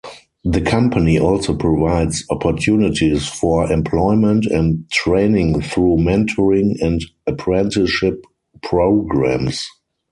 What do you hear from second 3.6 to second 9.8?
employment and training through mentoring and apprenticeship programs.